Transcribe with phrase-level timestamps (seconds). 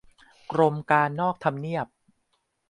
[0.51, 1.87] กรมการนอกทำเนียบ